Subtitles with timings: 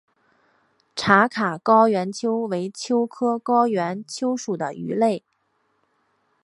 [0.95, 5.23] 茶卡高原鳅为鳅科高原鳅属的鱼类。